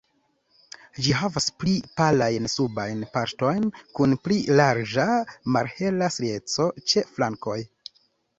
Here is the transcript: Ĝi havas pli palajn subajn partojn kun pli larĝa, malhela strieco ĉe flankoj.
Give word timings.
Ĝi 1.07 1.11
havas 1.17 1.49
pli 1.63 1.75
palajn 2.01 2.49
subajn 2.53 3.03
partojn 3.17 3.67
kun 3.99 4.17
pli 4.29 4.39
larĝa, 4.61 5.07
malhela 5.59 6.09
strieco 6.17 6.67
ĉe 6.89 7.07
flankoj. 7.19 7.61